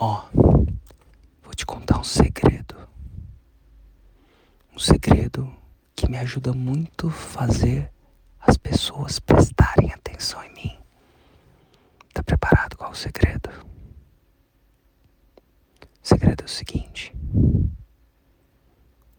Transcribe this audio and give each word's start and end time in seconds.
Ó, 0.00 0.28
vou 1.42 1.52
te 1.56 1.66
contar 1.66 1.98
um 1.98 2.04
segredo. 2.04 2.88
Um 4.72 4.78
segredo 4.78 5.52
que 5.96 6.08
me 6.08 6.16
ajuda 6.18 6.52
muito 6.52 7.08
a 7.08 7.10
fazer 7.10 7.90
as 8.38 8.56
pessoas 8.56 9.18
prestarem 9.18 9.92
atenção 9.92 10.40
em 10.44 10.54
mim. 10.54 10.78
Tá 12.14 12.22
preparado 12.22 12.76
qual 12.76 12.90
é 12.90 12.92
o 12.92 12.96
segredo? 12.96 13.50
O 15.80 16.06
segredo 16.06 16.42
é 16.42 16.46
o 16.46 16.48
seguinte: 16.48 17.12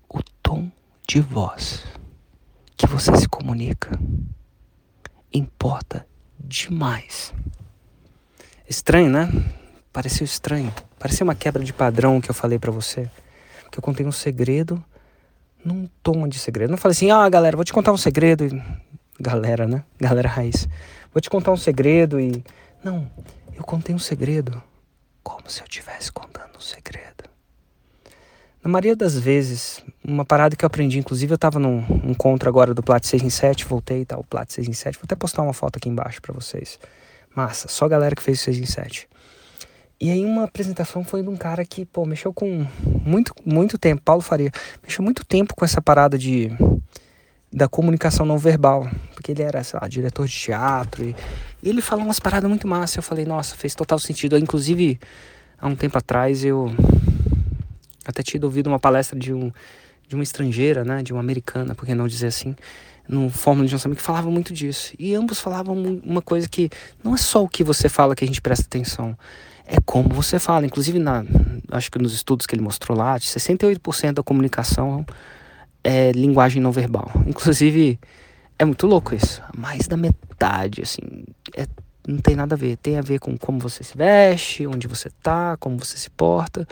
o 0.07 0.23
tom 0.41 0.71
de 1.05 1.20
voz 1.20 1.84
que 2.77 2.88
você 2.88 3.14
se 3.18 3.27
comunica 3.27 3.91
importa 5.34 6.07
demais. 6.39 7.34
Estranho, 8.66 9.09
né? 9.09 9.59
Pareceu 10.00 10.23
estranho. 10.23 10.73
Parecia 10.97 11.25
uma 11.25 11.36
quebra 11.36 11.61
de 11.61 11.73
padrão 11.73 12.21
que 12.21 12.31
eu 12.31 12.34
falei 12.34 12.57
para 12.57 12.71
você. 12.71 13.12
Que 13.70 13.80
eu 13.80 13.81
contei 13.81 14.05
um 14.05 14.13
segredo 14.13 14.81
num 15.63 15.90
tom 16.02 16.26
de 16.26 16.40
segredo. 16.40 16.70
Não 16.70 16.77
falei 16.77 16.94
assim, 16.94 17.12
ah, 17.12 17.27
galera, 17.27 17.57
vou 17.57 17.66
te 17.66 17.73
contar 17.73 17.91
um 17.91 17.98
segredo. 17.98 18.45
E... 18.45 18.63
Galera, 19.20 19.67
né? 19.67 19.84
Galera 19.99 20.30
raiz. 20.30 20.70
Vou 21.13 21.20
te 21.20 21.30
contar 21.30 21.52
um 21.52 21.57
segredo 21.57 22.17
e. 22.17 22.41
Não, 22.81 23.12
eu 23.54 23.62
contei 23.66 23.93
um 23.93 23.99
segredo 23.99 24.63
como 25.21 25.49
se 25.49 25.59
eu 25.59 25.66
estivesse 25.66 26.09
contando 26.13 26.55
um 26.57 26.62
segredo. 26.62 27.26
Na 28.63 28.71
maioria 28.71 28.95
das 28.95 29.20
vezes, 29.20 29.84
uma 30.02 30.23
parada 30.23 30.55
que 30.55 30.63
eu 30.63 30.68
aprendi, 30.68 30.98
inclusive 30.98 31.34
eu 31.34 31.38
tava 31.38 31.59
num 31.59 31.84
encontro 32.05 32.48
agora 32.48 32.73
do 32.73 32.81
Plat 32.81 33.04
6 33.04 33.21
em 33.21 33.29
7, 33.29 33.66
voltei 33.66 34.04
e 34.04 34.05
tal, 34.05 34.23
Plat 34.23 34.49
6 34.49 34.66
em 34.66 34.73
7, 34.73 34.95
vou 34.95 35.04
até 35.04 35.16
postar 35.18 35.41
uma 35.41 35.52
foto 35.54 35.76
aqui 35.76 35.90
embaixo 35.90 36.21
para 36.21 36.34
vocês. 36.34 36.79
Massa, 37.35 37.68
só 37.68 37.84
a 37.84 37.90
galera 37.90 38.16
que 38.16 38.23
fez 38.23 38.40
6 38.40 38.59
em 38.59 38.66
7. 38.66 39.09
E 40.02 40.09
aí 40.09 40.26
uma 40.26 40.45
apresentação 40.45 41.03
foi 41.03 41.21
de 41.21 41.27
um 41.27 41.35
cara 41.35 41.66
que, 41.66 41.85
pô, 41.85 42.05
mexeu 42.05 42.34
com 42.34 42.66
muito, 43.05 43.34
muito 43.45 43.77
tempo, 43.77 44.02
Paulo 44.02 44.21
Faria, 44.21 44.49
mexeu 44.82 45.04
muito 45.04 45.26
tempo 45.26 45.54
com 45.54 45.65
essa 45.65 45.82
parada 45.82 46.18
de 46.18 46.49
da 47.51 47.68
comunicação 47.68 48.26
não 48.27 48.37
verbal, 48.37 48.87
porque 49.13 49.32
ele 49.32 49.41
era, 49.41 49.63
sei 49.63 49.79
lá, 49.82 49.87
diretor 49.87 50.27
de 50.27 50.34
teatro 50.34 51.04
e, 51.04 51.15
e 51.63 51.70
ele 51.70 51.82
falou 51.82 52.05
umas 52.05 52.20
paradas 52.20 52.48
muito 52.48 52.68
massas. 52.68 52.98
Eu 52.98 53.04
falei, 53.04 53.26
nossa, 53.26 53.55
fez 53.55 53.74
total 53.74 53.98
sentido. 53.98 54.37
Inclusive, 54.37 54.99
há 55.57 55.68
um 55.68 55.76
tempo 55.76 55.98
atrás 55.98 56.46
eu 56.46 56.71
até 58.05 58.21
tinha 58.21 58.43
ouvido 58.43 58.68
uma 58.68 58.79
palestra 58.79 59.18
de, 59.18 59.34
um, 59.34 59.52
de 60.07 60.15
uma 60.15 60.24
estrangeira, 60.24 60.84
né, 60.84 61.02
de 61.02 61.12
uma 61.12 61.20
americana, 61.20 61.76
por 61.76 61.85
que 61.85 61.93
não 61.93 62.07
dizer 62.07 62.27
assim, 62.27 62.55
no 63.10 63.27
Fórmula 63.32 63.68
de 63.68 63.74
Lançamento, 63.74 63.98
que 63.98 64.03
falava 64.03 64.29
muito 64.29 64.53
disso. 64.53 64.94
E 65.00 65.16
ambos 65.16 65.40
falavam 65.40 65.75
uma 66.03 66.22
coisa 66.22 66.47
que 66.47 66.69
não 67.03 67.16
é 67.16 67.18
só 67.18 67.44
o 67.44 67.50
que 67.50 67.63
você 67.63 67.90
fala 67.90 68.16
que 68.16 68.24
a 68.24 68.28
gente 68.28 68.40
presta 68.40 68.66
atenção, 68.66 69.18
é 69.66 69.78
como 69.84 70.09
você 70.09 70.38
fala. 70.38 70.66
Inclusive, 70.66 71.00
na, 71.00 71.25
acho 71.72 71.90
que 71.90 71.97
nos 71.97 72.13
estudos 72.13 72.46
que 72.46 72.53
ele 72.53 72.62
mostrou 72.62 72.96
lá, 72.96 73.18
68% 73.18 74.13
da 74.13 74.24
comunicação 74.24 75.03
é 75.84 76.12
linguagem 76.12 76.62
não 76.62 76.72
verbal. 76.72 77.12
Inclusive, 77.25 78.00
é 78.59 78.63
muito 78.63 78.85
louco 78.85 79.16
isso. 79.16 79.41
Mais 79.57 79.88
da 79.88 79.97
metade, 79.97 80.84
assim, 80.84 81.02
é, 81.57 81.66
não 82.07 82.19
tem 82.19 82.35
nada 82.35 82.53
a 82.53 82.57
ver. 82.57 82.78
Tem 82.78 83.00
a 83.00 83.02
ver 83.02 83.19
com 83.19 83.35
como 83.35 83.57
você 83.57 83.84
se 83.84 83.97
veste, 83.97 84.68
onde 84.68 84.88
você 84.88 85.09
tá, 85.24 85.57
como 85.59 85.80
você 85.80 85.97
se 85.97 86.12
porta. 86.12 86.68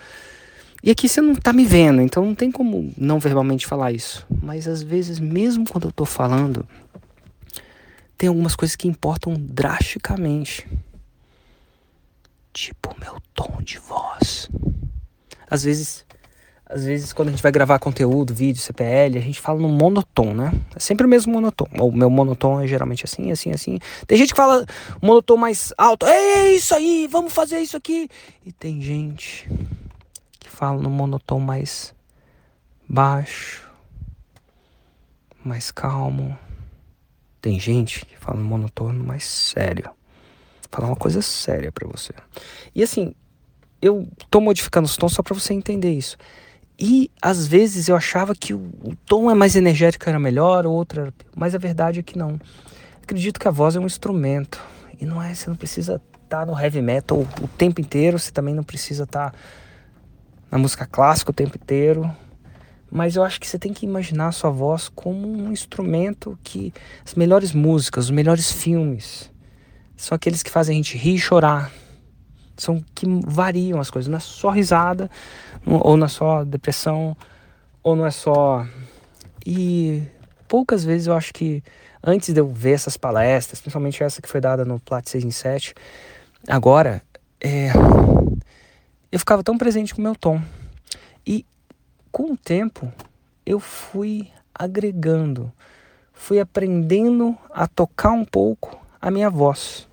E 0.84 0.92
aqui 0.92 1.10
você 1.10 1.22
não 1.22 1.36
tá 1.36 1.52
me 1.52 1.66
vendo, 1.66 2.02
então 2.02 2.24
não 2.24 2.36
tem 2.36 2.52
como 2.52 2.94
não 2.98 3.20
verbalmente 3.20 3.66
falar 3.66 3.92
isso. 3.92 4.26
Mas 4.42 4.68
às 4.68 4.82
vezes, 4.82 5.20
mesmo 5.20 5.66
quando 5.70 5.88
eu 5.88 5.92
tô 5.92 6.06
falando, 6.06 6.68
tem 8.18 8.30
algumas 8.30 8.56
coisas 8.56 8.76
que 8.76 8.88
importam 8.88 9.34
drasticamente. 9.38 10.68
Tipo 12.54 12.94
o 12.96 13.00
meu 13.00 13.18
tom 13.34 13.60
de 13.62 13.78
voz. 13.80 14.50
Às 15.50 15.64
vezes, 15.64 16.06
às 16.66 16.86
vezes 16.86 17.12
quando 17.14 17.30
a 17.30 17.32
gente 17.32 17.44
vai 17.44 17.52
gravar 17.52 17.80
conteúdo, 17.80 18.34
vídeo, 18.34 18.62
CPL, 18.62 19.18
a 19.18 19.22
gente 19.22 19.40
fala 19.40 19.60
no 19.60 19.70
monotom, 19.70 20.34
né? 20.34 20.52
É 20.76 20.80
sempre 20.80 21.06
o 21.06 21.10
mesmo 21.10 21.34
monotom. 21.34 21.68
O 21.80 21.92
meu 21.92 22.10
monotom 22.10 22.62
é 22.62 22.68
geralmente 22.68 23.04
assim, 23.04 23.32
assim, 23.32 23.52
assim. 23.52 23.80
Tem 24.06 24.18
gente 24.18 24.30
que 24.30 24.38
fala 24.38 24.66
monotom 25.02 25.38
mais 25.38 25.74
alto. 25.78 26.06
É 26.06 26.52
isso 26.54 26.74
aí, 26.74 27.08
vamos 27.12 27.34
fazer 27.34 27.60
isso 27.60 27.78
aqui. 27.78 28.10
E 28.46 28.52
tem 28.52 28.82
gente 28.82 29.48
falo 30.50 30.82
no 30.82 30.90
monotom 30.90 31.40
mais 31.40 31.94
baixo, 32.88 33.70
mais 35.44 35.72
calmo. 35.72 36.38
Tem 37.42 37.60
gente 37.60 38.06
que 38.06 38.18
fala 38.18 38.38
no 38.40 38.46
monotono 38.46 39.04
mais 39.04 39.26
sério. 39.26 39.90
Falar 40.72 40.88
uma 40.88 40.96
coisa 40.96 41.22
séria 41.22 41.72
para 41.72 41.88
você. 41.88 42.14
E 42.76 42.84
assim, 42.84 43.14
eu 43.82 44.08
tô 44.30 44.42
modificando 44.42 44.86
os 44.86 44.98
tons 44.98 45.14
só 45.14 45.24
para 45.24 45.34
você 45.34 45.54
entender 45.54 45.92
isso. 45.92 46.18
E 46.80 47.10
às 47.22 47.48
vezes 47.48 47.88
eu 47.88 47.96
achava 47.96 48.36
que 48.36 48.54
o, 48.54 48.60
o 48.84 48.96
tom 49.06 49.32
é 49.32 49.34
mais 49.34 49.56
energético 49.56 50.08
era 50.08 50.20
melhor, 50.20 50.66
ou 50.66 50.74
outra, 50.74 51.14
mas 51.36 51.56
a 51.56 51.58
verdade 51.58 52.00
é 52.00 52.04
que 52.04 52.18
não. 52.18 52.40
Acredito 53.02 53.40
que 53.40 53.48
a 53.48 53.52
voz 53.52 53.76
é 53.76 53.80
um 53.80 53.86
instrumento 53.86 54.62
e 55.00 55.06
não 55.06 55.22
é, 55.22 55.34
você 55.34 55.50
não 55.50 55.56
precisa 55.56 56.02
estar 56.24 56.40
tá 56.40 56.46
no 56.46 56.60
heavy 56.60 56.82
metal 56.82 57.26
o 57.42 57.48
tempo 57.48 57.80
inteiro, 57.82 58.20
você 58.20 58.32
também 58.32 58.54
não 58.54 58.64
precisa 58.64 59.06
estar 59.06 59.32
tá 59.32 59.38
na 60.50 60.58
música 60.58 60.86
clássica 60.86 61.32
o 61.32 61.34
tempo 61.34 61.58
inteiro, 61.58 62.10
mas 62.90 63.16
eu 63.16 63.24
acho 63.24 63.40
que 63.40 63.48
você 63.48 63.60
tem 63.60 63.74
que 63.74 63.86
imaginar 63.86 64.28
a 64.28 64.32
sua 64.32 64.50
voz 64.50 64.90
como 64.90 65.28
um 65.28 65.52
instrumento 65.52 66.38
que 66.44 66.74
as 67.06 67.16
melhores 67.16 67.52
músicas, 67.52 68.06
os 68.06 68.12
melhores 68.12 68.52
filmes, 68.52 69.30
são 69.96 70.16
aqueles 70.16 70.42
que 70.42 70.50
fazem 70.50 70.76
a 70.76 70.78
gente 70.78 70.98
rir 70.98 71.16
e 71.16 71.20
chorar. 71.20 71.72
São 72.56 72.84
que 72.96 73.06
variam 73.26 73.80
as 73.80 73.90
coisas, 73.90 74.10
não 74.10 74.18
é 74.18 74.22
só 74.22 74.50
risada, 74.50 75.12
ou 75.66 75.98
não 75.98 76.06
é 76.06 76.10
só 76.10 76.44
depressão, 76.44 77.16
ou 77.84 77.96
não 77.96 78.06
é 78.06 78.12
só. 78.12 78.66
E 79.46 80.04
poucas 80.48 80.84
vezes 80.84 81.08
eu 81.08 81.14
acho 81.14 81.34
que 81.34 81.64
antes 82.04 82.34
de 82.34 82.40
eu 82.40 82.48
ver 82.48 82.74
essas 82.74 82.96
palestras, 82.96 83.60
principalmente 83.60 84.04
essa 84.04 84.22
que 84.22 84.30
foi 84.30 84.40
dada 84.40 84.64
no 84.64 84.80
Plat 84.80 85.08
6 85.08 85.26
em 85.26 85.32
7, 85.32 85.76
agora, 86.48 87.02
é, 87.40 87.72
eu 89.12 89.20
ficava 89.20 89.44
tão 89.44 89.58
presente 89.58 89.94
com 89.94 90.02
o 90.02 90.04
meu 90.04 90.16
tom. 90.16 90.42
E 91.26 91.46
com 92.12 92.34
o 92.34 92.38
tempo 92.38 92.92
eu 93.46 93.60
fui 93.60 94.32
agregando, 94.54 95.52
fui 96.12 96.40
aprendendo 96.40 97.38
a 97.52 97.68
tocar 97.68 98.12
um 98.12 98.26
pouco 98.26 98.80
a 99.00 99.10
minha 99.12 99.30
voz. 99.30 99.88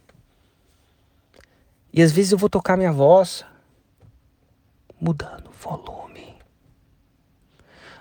E 1.93 2.03
às 2.03 2.11
vezes 2.11 2.33
eu 2.33 2.39
vou 2.39 2.51
tocar 2.51 2.77
minha 2.77 2.93
voz 2.93 3.45
mudando 5.01 5.49
o 5.49 5.53
volume. 5.53 6.35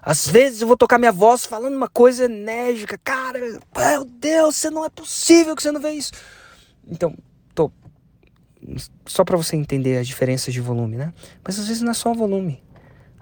Às 0.02 0.28
vezes 0.28 0.62
eu 0.62 0.68
vou 0.68 0.76
tocar 0.76 0.98
minha 0.98 1.12
voz 1.12 1.46
falando 1.46 1.76
uma 1.76 1.88
coisa 1.88 2.26
enérgica. 2.26 2.98
Cara, 3.04 3.40
meu 3.40 4.04
Deus, 4.04 4.56
você 4.56 4.70
não 4.70 4.84
é 4.84 4.90
possível 4.90 5.56
que 5.56 5.62
você 5.62 5.72
não 5.72 5.80
vê 5.80 5.92
isso. 5.92 6.12
Então, 6.88 7.16
só 9.06 9.24
para 9.24 9.38
você 9.38 9.56
entender 9.56 9.98
as 9.98 10.08
diferenças 10.08 10.54
de 10.54 10.62
volume, 10.62 10.98
né? 10.98 11.14
Mas 11.44 11.60
às 11.60 11.68
vezes 11.68 11.82
não 11.82 11.92
é 11.92 11.94
só 11.94 12.12
o 12.12 12.16
volume. 12.16 12.62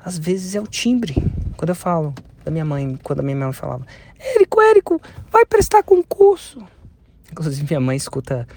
Às 0.04 0.18
vezes 0.18 0.56
é 0.56 0.62
o 0.62 0.68
timbre. 0.68 1.16
Quando 1.58 1.70
eu 1.70 1.76
falo 1.76 2.14
da 2.44 2.52
minha 2.52 2.66
mãe, 2.66 3.00
quando 3.04 3.20
a 3.20 3.24
minha 3.24 3.36
mãe 3.36 3.54
falava, 3.54 3.86
Érico, 4.20 4.62
Érico, 4.62 5.02
vai 5.32 5.46
prestar 5.46 5.84
concurso. 5.84 6.66
Inclusive 7.32 7.66
minha 7.70 7.80
mãe 7.80 7.98
escuta 7.98 8.48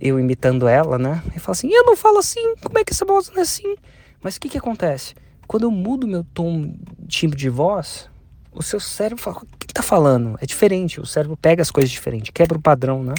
eu 0.00 0.20
imitando 0.20 0.68
ela, 0.68 0.98
né? 0.98 1.22
E 1.34 1.38
fala 1.38 1.52
assim, 1.52 1.70
eu 1.72 1.84
não 1.84 1.96
falo 1.96 2.18
assim, 2.18 2.54
como 2.62 2.78
é 2.78 2.84
que 2.84 2.92
essa 2.92 3.04
voz 3.04 3.30
não 3.30 3.38
é 3.38 3.42
assim? 3.42 3.76
Mas 4.22 4.36
o 4.36 4.40
que 4.40 4.48
que 4.48 4.58
acontece? 4.58 5.14
Quando 5.46 5.64
eu 5.64 5.70
mudo 5.70 6.06
meu 6.06 6.24
tom, 6.24 6.74
timbre 7.06 7.38
de 7.38 7.48
voz, 7.48 8.10
o 8.52 8.62
seu 8.62 8.80
cérebro 8.80 9.22
fala, 9.22 9.38
o 9.38 9.46
que 9.58 9.72
tá 9.72 9.82
falando? 9.82 10.36
É 10.40 10.46
diferente, 10.46 11.00
o 11.00 11.06
cérebro 11.06 11.36
pega 11.36 11.62
as 11.62 11.70
coisas 11.70 11.90
diferentes, 11.90 12.30
quebra 12.32 12.58
o 12.58 12.60
padrão, 12.60 13.02
né? 13.02 13.14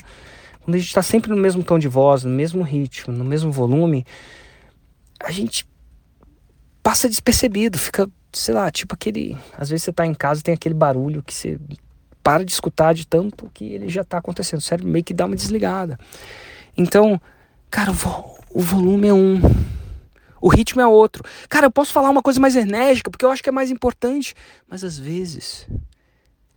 Quando 0.67 0.75
a 0.75 0.79
gente 0.79 0.89
está 0.89 1.01
sempre 1.01 1.29
no 1.29 1.37
mesmo 1.37 1.63
tom 1.63 1.79
de 1.79 1.87
voz, 1.87 2.25
no 2.25 2.29
mesmo 2.29 2.61
ritmo, 2.61 3.13
no 3.13 3.23
mesmo 3.23 3.49
volume, 3.49 4.05
a 5.17 5.31
gente 5.31 5.65
passa 6.83 7.07
despercebido, 7.07 7.77
fica, 7.77 8.05
sei 8.33 8.53
lá, 8.53 8.69
tipo 8.69 8.93
aquele. 8.93 9.37
Às 9.57 9.69
vezes 9.69 9.85
você 9.85 9.91
está 9.91 10.05
em 10.05 10.13
casa 10.13 10.41
tem 10.43 10.53
aquele 10.53 10.75
barulho 10.75 11.23
que 11.23 11.33
você 11.33 11.57
para 12.21 12.43
de 12.43 12.51
escutar 12.51 12.93
de 12.93 13.07
tanto 13.07 13.49
que 13.53 13.63
ele 13.63 13.87
já 13.87 14.01
está 14.01 14.17
acontecendo. 14.17 14.59
O 14.59 14.61
cérebro 14.61 14.91
meio 14.91 15.05
que 15.05 15.13
dá 15.13 15.25
uma 15.25 15.37
desligada. 15.37 15.97
Então, 16.75 17.17
cara, 17.71 17.91
o, 17.91 17.93
vo 17.93 18.37
o 18.53 18.59
volume 18.59 19.07
é 19.07 19.13
um. 19.13 19.39
O 20.41 20.49
ritmo 20.49 20.81
é 20.81 20.87
outro. 20.87 21.23
Cara, 21.47 21.67
eu 21.67 21.71
posso 21.71 21.93
falar 21.93 22.09
uma 22.09 22.21
coisa 22.21 22.41
mais 22.41 22.57
enérgica 22.57 23.09
porque 23.09 23.23
eu 23.23 23.31
acho 23.31 23.41
que 23.41 23.47
é 23.47 23.53
mais 23.53 23.71
importante. 23.71 24.35
Mas 24.67 24.83
às 24.83 24.99
vezes 24.99 25.65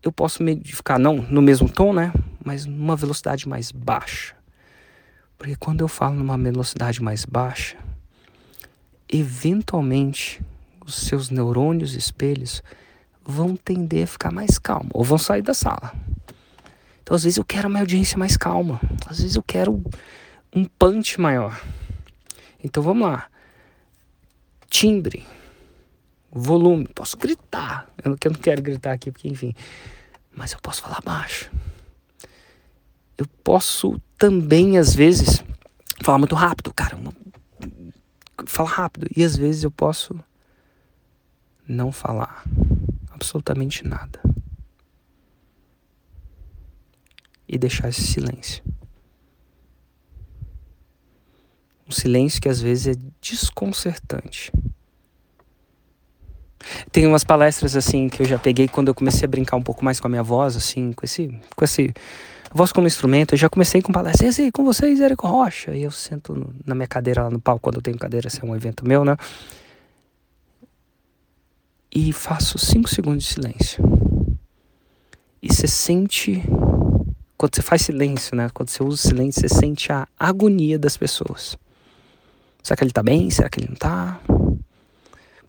eu 0.02 0.10
posso 0.10 0.42
meio 0.42 0.60
ficar, 0.64 0.98
não 0.98 1.18
no 1.18 1.40
mesmo 1.40 1.68
tom, 1.68 1.92
né? 1.92 2.12
Mas 2.44 2.66
numa 2.66 2.96
velocidade 2.96 3.48
mais 3.48 3.70
baixa. 3.70 4.34
Porque 5.38 5.56
quando 5.56 5.80
eu 5.80 5.88
falo 5.88 6.16
numa 6.16 6.36
velocidade 6.36 7.02
mais 7.02 7.24
baixa, 7.24 7.76
eventualmente 9.08 10.42
os 10.84 10.94
seus 10.94 11.30
neurônios 11.30 11.94
espelhos 11.94 12.62
vão 13.24 13.56
tender 13.56 14.04
a 14.04 14.06
ficar 14.06 14.32
mais 14.32 14.58
calmos 14.58 14.90
ou 14.92 15.04
vão 15.04 15.18
sair 15.18 15.42
da 15.42 15.54
sala. 15.54 15.92
Então, 17.02 17.16
às 17.16 17.24
vezes, 17.24 17.38
eu 17.38 17.44
quero 17.44 17.68
uma 17.68 17.80
audiência 17.80 18.16
mais 18.16 18.36
calma. 18.36 18.80
Às 19.06 19.18
vezes, 19.20 19.34
eu 19.34 19.42
quero 19.42 19.82
um 20.54 20.64
punch 20.64 21.20
maior. 21.20 21.60
Então, 22.62 22.82
vamos 22.82 23.08
lá. 23.08 23.28
timbre, 24.68 25.26
volume, 26.30 26.86
posso 26.94 27.16
gritar. 27.16 27.88
Eu 28.04 28.10
não 28.10 28.16
quero 28.16 28.62
gritar 28.62 28.92
aqui 28.92 29.10
porque, 29.10 29.28
enfim, 29.28 29.54
mas 30.32 30.52
eu 30.52 30.60
posso 30.60 30.82
falar 30.82 31.00
baixo. 31.04 31.50
Eu 33.20 33.26
posso 33.44 34.00
também, 34.16 34.78
às 34.78 34.94
vezes, 34.94 35.44
falar 36.02 36.16
muito 36.16 36.34
rápido, 36.34 36.72
cara. 36.72 36.98
Falar 38.46 38.70
rápido. 38.70 39.08
E 39.14 39.22
às 39.22 39.36
vezes 39.36 39.62
eu 39.62 39.70
posso 39.70 40.18
não 41.68 41.92
falar 41.92 42.42
absolutamente 43.10 43.86
nada. 43.86 44.18
E 47.46 47.58
deixar 47.58 47.90
esse 47.90 48.06
silêncio. 48.06 48.64
Um 51.86 51.92
silêncio 51.92 52.40
que 52.40 52.48
às 52.48 52.62
vezes 52.62 52.96
é 52.96 53.00
desconcertante. 53.20 54.50
Tem 56.92 57.06
umas 57.06 57.24
palestras 57.24 57.74
assim 57.76 58.08
que 58.08 58.22
eu 58.22 58.26
já 58.26 58.38
peguei 58.38 58.68
quando 58.68 58.88
eu 58.88 58.94
comecei 58.94 59.24
a 59.24 59.28
brincar 59.28 59.56
um 59.56 59.62
pouco 59.62 59.84
mais 59.84 59.98
com 59.98 60.06
a 60.06 60.10
minha 60.10 60.22
voz, 60.22 60.56
assim, 60.56 60.92
com 60.92 61.04
esse, 61.04 61.28
com 61.56 61.64
esse 61.64 61.92
voz 62.52 62.72
como 62.72 62.86
instrumento. 62.86 63.34
Eu 63.34 63.38
já 63.38 63.48
comecei 63.48 63.80
com 63.80 63.92
palestras, 63.92 64.30
assim, 64.30 64.50
com 64.50 64.64
vocês, 64.64 65.00
Érico 65.00 65.26
Rocha. 65.26 65.74
E 65.74 65.82
eu 65.82 65.90
sento 65.90 66.54
na 66.64 66.74
minha 66.74 66.88
cadeira 66.88 67.24
lá 67.24 67.30
no 67.30 67.40
palco 67.40 67.62
quando 67.62 67.76
eu 67.76 67.82
tenho 67.82 67.98
cadeira, 67.98 68.28
esse 68.28 68.42
é 68.42 68.46
um 68.46 68.54
evento 68.54 68.86
meu, 68.86 69.04
né? 69.04 69.16
E 71.92 72.12
faço 72.12 72.58
cinco 72.58 72.88
segundos 72.88 73.24
de 73.24 73.30
silêncio. 73.34 73.82
E 75.42 75.52
você 75.52 75.66
sente 75.66 76.42
quando 77.36 77.56
você 77.56 77.62
faz 77.62 77.82
silêncio, 77.82 78.36
né? 78.36 78.50
Quando 78.52 78.68
você 78.68 78.82
usa 78.82 79.08
silêncio, 79.08 79.40
você 79.40 79.48
sente 79.48 79.90
a 79.90 80.06
agonia 80.18 80.78
das 80.78 80.96
pessoas. 80.96 81.56
Será 82.62 82.76
que 82.76 82.84
ele 82.84 82.92
tá 82.92 83.02
bem? 83.02 83.30
Será 83.30 83.48
que 83.48 83.60
ele 83.60 83.68
não 83.68 83.76
tá? 83.76 84.20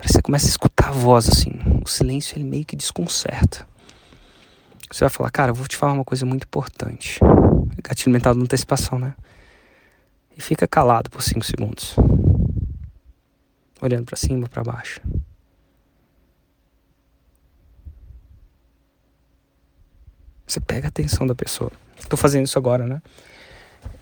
Parece 0.01 0.13
que 0.13 0.18
você 0.18 0.21
começa 0.24 0.48
a 0.48 0.50
escutar 0.50 0.88
a 0.88 0.92
voz 0.92 1.30
assim. 1.30 1.51
O 1.86 1.88
silêncio 1.88 2.36
ele 2.36 2.44
meio 2.44 2.65
que 2.65 2.75
desconcerta. 2.75 3.68
Você 4.92 5.01
vai 5.01 5.09
falar, 5.12 5.30
cara, 5.30 5.51
eu 5.51 5.56
vou 5.56 5.68
te 5.68 5.77
falar 5.77 5.94
uma 5.94 6.03
coisa 6.03 6.25
muito 6.25 6.45
importante. 6.45 7.19
Gatilho 7.83 8.12
mental 8.12 8.33
de 8.33 8.42
antecipação, 8.42 8.98
né? 8.98 9.13
E 10.36 10.42
fica 10.42 10.68
calado 10.68 11.07
por 11.12 11.21
5 11.21 11.45
segundos. 11.45 11.95
Olhando 13.80 14.06
para 14.06 14.15
cima, 14.15 14.50
para 14.50 14.63
baixo. 14.63 15.00
Você 20.48 20.59
pega 20.59 20.88
a 20.88 20.89
atenção 20.89 21.27
da 21.27 21.36
pessoa. 21.36 21.71
Estou 22.00 22.18
fazendo 22.18 22.45
isso 22.45 22.57
agora, 22.57 22.88
né? 22.88 23.03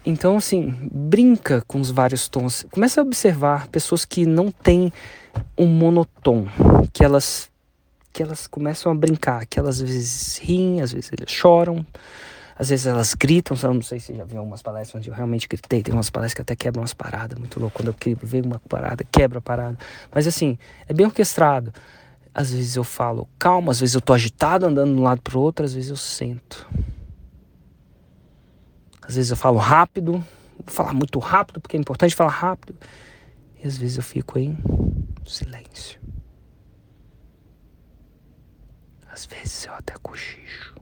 Então, 0.06 0.38
assim, 0.38 0.74
brinca 0.92 1.62
com 1.68 1.80
os 1.80 1.92
vários 1.92 2.28
tons. 2.28 2.66
Começa 2.72 3.02
a 3.02 3.04
observar 3.04 3.68
pessoas 3.68 4.06
que 4.06 4.26
não 4.26 4.52
têm 4.52 4.92
um 5.58 5.68
monotom, 5.68 6.48
que 6.94 7.04
elas 7.04 7.50
que 8.12 8.24
elas 8.24 8.48
começam 8.48 8.92
a 8.92 8.96
brincar, 8.96 9.46
que 9.46 9.60
elas 9.60 9.82
às 9.82 9.88
vezes 9.88 10.38
riem, 10.40 10.82
às 10.82 10.92
vezes 10.92 11.12
elas 11.16 11.32
choram, 11.32 11.86
às 12.58 12.70
vezes 12.70 12.88
elas 12.88 13.14
gritam. 13.14 13.56
Eu 13.62 13.74
não 13.74 13.82
sei 13.82 14.00
se 14.00 14.14
já 14.14 14.24
viu 14.24 14.42
umas 14.42 14.62
palestras 14.62 15.00
onde 15.00 15.10
eu 15.10 15.14
realmente 15.14 15.48
gritei. 15.48 15.84
Tem 15.84 15.94
umas 15.94 16.10
palestras 16.10 16.34
que 16.34 16.42
até 16.42 16.56
quebram 16.56 16.82
umas 16.82 16.94
paradas, 16.94 17.38
muito 17.38 17.60
louco. 17.60 17.78
Quando 17.78 17.90
eu 17.90 18.18
vejo 18.24 18.46
uma 18.46 18.60
parada, 18.60 19.06
quebra 19.12 19.40
a 19.40 19.42
parada. 19.42 19.78
Mas 20.14 20.28
assim, 20.28 20.58
é 20.88 20.94
bem 20.94 21.06
orquestrado. 21.06 21.72
Às 22.34 22.52
vezes 22.52 22.76
eu 22.76 22.84
falo 22.84 23.28
calma, 23.38 23.72
às 23.72 23.80
vezes 23.80 23.96
eu 23.96 24.02
tô 24.02 24.14
agitado 24.14 24.66
andando 24.66 24.94
de 24.94 25.00
um 25.00 25.04
lado 25.04 25.22
pro 25.22 25.40
outro, 25.40 25.66
às 25.66 25.74
vezes 25.74 25.90
eu 25.90 25.98
sento. 25.98 26.68
Às 29.10 29.16
vezes 29.16 29.32
eu 29.32 29.38
falo 29.38 29.58
rápido, 29.58 30.12
vou 30.12 30.68
falar 30.68 30.94
muito 30.94 31.18
rápido, 31.18 31.60
porque 31.60 31.76
é 31.76 31.80
importante 31.80 32.14
falar 32.16 32.30
rápido. 32.30 32.76
E 33.58 33.68
às 33.68 33.76
vezes 33.76 33.98
eu 33.98 34.04
fico 34.04 34.38
em 34.38 34.56
silêncio. 35.26 36.00
Às 39.12 39.26
vezes 39.26 39.66
eu 39.66 39.74
até 39.74 39.96
cochicho. 40.00 40.76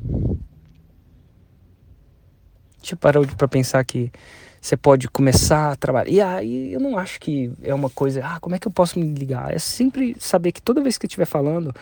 Já 2.83 2.97
parou 2.97 3.25
para 3.25 3.47
pensar 3.47 3.81
que 3.85 4.11
você 4.59 4.75
pode 4.75 5.07
começar 5.07 5.71
a 5.71 5.75
trabalhar. 5.77 6.11
E 6.11 6.19
aí 6.19 6.73
eu 6.73 6.81
não 6.81 6.97
acho 6.97 7.21
que 7.21 7.53
é 7.63 7.73
uma 7.73 7.89
coisa, 7.89 8.25
ah, 8.25 8.41
como 8.41 8.55
é 8.55 8.59
que 8.59 8.67
eu 8.67 8.71
posso 8.73 8.99
me 8.99 9.05
ligar? 9.13 9.53
É 9.53 9.57
sempre 9.57 10.17
saber 10.19 10.51
que 10.51 10.61
toda 10.61 10.83
vez 10.83 10.97
que 10.97 11.05
eu 11.05 11.07
estiver 11.07 11.25
falando, 11.25 11.73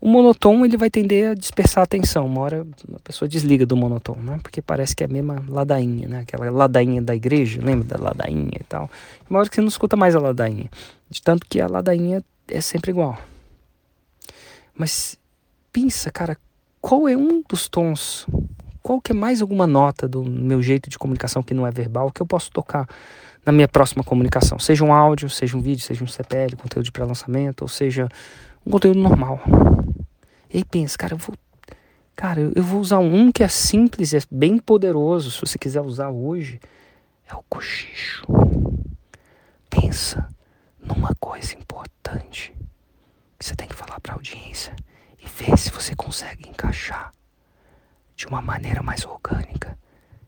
o 0.00 0.08
monotom 0.08 0.64
ele 0.64 0.76
vai 0.76 0.88
tender 0.88 1.30
a 1.30 1.34
dispersar 1.34 1.82
a 1.82 1.84
atenção. 1.84 2.26
Uma 2.26 2.40
hora 2.40 2.66
a 2.94 3.00
pessoa 3.00 3.28
desliga 3.28 3.66
do 3.66 3.76
monotom, 3.76 4.16
né? 4.16 4.38
Porque 4.42 4.62
parece 4.62 4.96
que 4.96 5.04
é 5.04 5.06
a 5.06 5.10
mesma 5.10 5.44
ladainha, 5.46 6.08
né? 6.08 6.20
Aquela 6.20 6.50
ladainha 6.50 7.02
da 7.02 7.14
igreja, 7.14 7.60
lembra 7.62 7.98
da 7.98 8.02
ladainha 8.02 8.58
e 8.58 8.64
tal. 8.64 8.90
Uma 9.28 9.40
hora 9.40 9.48
que 9.48 9.54
você 9.54 9.60
não 9.60 9.68
escuta 9.68 9.96
mais 9.96 10.16
a 10.16 10.20
ladainha. 10.20 10.70
De 11.10 11.20
tanto 11.20 11.46
que 11.46 11.60
a 11.60 11.66
ladainha 11.66 12.24
é 12.48 12.60
sempre 12.60 12.90
igual. 12.90 13.18
Mas 14.74 15.18
pensa, 15.70 16.10
cara, 16.10 16.36
qual 16.80 17.06
é 17.06 17.14
um 17.14 17.42
dos 17.46 17.68
tons, 17.68 18.26
qual 18.82 19.00
que 19.00 19.12
é 19.12 19.14
mais 19.14 19.42
alguma 19.42 19.66
nota 19.66 20.08
do 20.08 20.24
meu 20.24 20.62
jeito 20.62 20.88
de 20.88 20.98
comunicação 20.98 21.42
que 21.42 21.52
não 21.52 21.66
é 21.66 21.70
verbal 21.70 22.10
que 22.10 22.22
eu 22.22 22.26
posso 22.26 22.50
tocar 22.50 22.88
na 23.44 23.52
minha 23.52 23.68
próxima 23.68 24.02
comunicação? 24.02 24.58
Seja 24.58 24.82
um 24.82 24.94
áudio, 24.94 25.28
seja 25.28 25.58
um 25.58 25.60
vídeo, 25.60 25.84
seja 25.84 26.02
um 26.02 26.06
CPL, 26.06 26.56
conteúdo 26.56 26.86
de 26.86 26.92
pré-lançamento, 26.92 27.62
ou 27.62 27.68
seja 27.68 28.08
um 28.66 28.70
conteúdo 28.70 28.98
normal. 28.98 29.40
E 30.52 30.58
aí 30.58 30.64
pensa, 30.64 30.98
cara, 30.98 31.14
eu 31.14 31.18
vou. 31.18 31.34
Cara, 32.16 32.40
eu 32.54 32.62
vou 32.62 32.80
usar 32.80 32.98
um 32.98 33.32
que 33.32 33.42
é 33.42 33.48
simples, 33.48 34.12
é 34.12 34.18
bem 34.30 34.58
poderoso, 34.58 35.30
se 35.30 35.40
você 35.40 35.56
quiser 35.56 35.80
usar 35.80 36.10
hoje, 36.10 36.60
é 37.26 37.34
o 37.34 37.42
cochicho. 37.48 38.26
Pensa 39.70 40.28
numa 40.78 41.14
coisa 41.18 41.54
importante 41.54 42.52
que 43.38 43.46
você 43.46 43.56
tem 43.56 43.66
que 43.66 43.74
falar 43.74 43.98
para 44.00 44.12
a 44.12 44.16
audiência 44.16 44.74
e 45.18 45.26
ver 45.26 45.56
se 45.56 45.70
você 45.70 45.94
consegue 45.94 46.46
encaixar 46.48 47.14
de 48.14 48.26
uma 48.26 48.42
maneira 48.42 48.82
mais 48.82 49.06
orgânica 49.06 49.78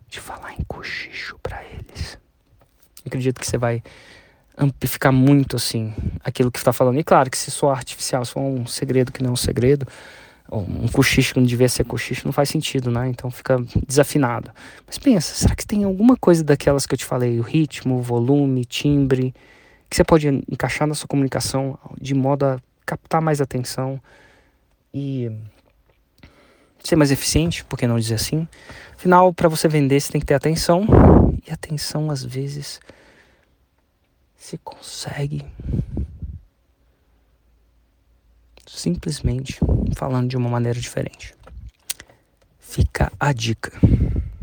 de 0.09 0.19
falar 0.19 0.55
em 0.55 0.65
cochicho 0.65 1.39
para 1.43 1.63
eles. 1.65 2.19
Acredito 3.05 3.39
que 3.39 3.47
você 3.47 3.59
vai 3.59 3.83
amplificar 4.63 5.13
muito 5.13 5.57
assim 5.57 5.93
aquilo 6.23 6.51
que 6.51 6.59
está 6.59 6.73
falando. 6.73 6.99
E 6.99 7.05
claro 7.05 7.31
que 7.31 7.39
se 7.39 7.51
soar 7.51 7.79
artificial, 7.79 8.25
se 8.25 8.33
for 8.33 8.41
um 8.41 8.67
segredo 8.67 9.13
que 9.13 9.23
não 9.23 9.31
é 9.31 9.33
um 9.33 9.37
segredo, 9.37 9.87
um 10.51 10.89
cochicho 10.89 11.35
que 11.35 11.41
não 11.41 11.47
devia 11.47 11.69
ser 11.69 11.85
cochicho, 11.85 12.27
não 12.27 12.33
faz 12.33 12.49
sentido, 12.49 12.91
né? 12.91 13.09
Então 13.09 13.31
fica 13.31 13.57
desafinado. 13.87 14.51
Mas 14.87 14.99
pensa, 14.99 15.35
será 15.35 15.55
que 15.55 15.67
tem 15.67 15.85
alguma 15.85 16.17
coisa 16.17 16.45
daquelas 16.45 16.85
que 16.85 16.95
eu 16.95 16.99
te 16.99 17.05
falei, 17.05 17.39
o 17.41 17.43
ritmo, 17.43 17.97
o 17.99 18.03
volume, 18.03 18.65
timbre, 18.65 19.35
que 19.89 19.97
você 19.97 20.05
pode 20.05 20.29
encaixar 20.29 20.87
na 20.87 20.95
sua 20.95 21.09
comunicação 21.09 21.79
de 22.01 22.15
modo 22.15 22.45
a 22.45 22.59
captar 22.85 23.23
mais 23.23 23.41
atenção 23.41 24.01
e 24.93 25.31
ser 26.85 26.97
mais 26.97 27.11
eficiente, 27.11 27.65
por 27.65 27.79
que 27.79 27.87
não 27.87 27.99
dizer 27.99 28.17
assim? 28.17 28.47
Afinal, 28.95 29.33
para 29.33 29.49
você 29.49 29.69
vender, 29.69 30.01
você 30.01 30.13
tem 30.13 30.21
que 30.21 30.27
ter 30.27 30.35
atenção, 30.35 30.85
e 31.47 31.53
atenção 31.53 32.11
às 32.11 32.25
vezes 32.25 32.81
se 34.43 34.59
consegue 34.59 35.47
simplesmente 38.67 39.61
falando 39.95 40.29
de 40.31 40.37
uma 40.37 40.51
maneira 40.51 40.81
diferente. 40.81 41.33
Fica 42.59 43.13
a 43.21 43.33
dica. 43.33 43.71